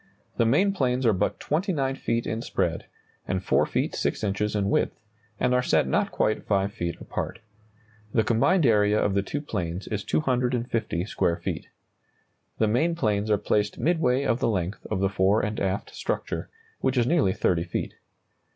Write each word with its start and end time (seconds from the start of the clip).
The 0.37 0.47
main 0.47 0.73
planes 0.73 1.05
are 1.05 1.13
but 1.13 1.39
29 1.39 1.93
feet 1.95 2.25
in 2.25 2.41
spread, 2.41 2.87
and 3.27 3.43
4 3.43 3.67
feet 3.67 3.93
6 3.93 4.23
inches 4.23 4.55
in 4.55 4.67
width, 4.71 4.99
and 5.39 5.53
are 5.53 5.61
set 5.61 5.87
not 5.87 6.09
quite 6.11 6.43
5 6.47 6.73
feet 6.73 6.99
apart. 6.99 7.37
The 8.11 8.23
combined 8.23 8.65
area 8.65 8.99
of 8.99 9.13
the 9.13 9.21
two 9.21 9.41
planes 9.41 9.87
is 9.87 10.03
250 10.03 11.05
square 11.05 11.37
feet. 11.37 11.67
The 12.57 12.67
main 12.67 12.95
planes 12.95 13.29
are 13.29 13.37
placed 13.37 13.77
midway 13.77 14.23
of 14.23 14.39
the 14.39 14.49
length 14.49 14.87
of 14.89 15.01
the 15.01 15.09
fore 15.09 15.45
and 15.45 15.59
aft 15.59 15.93
structure, 15.93 16.49
which 16.79 16.97
is 16.97 17.05
nearly 17.05 17.33
30 17.33 17.63
feet. 17.65 17.93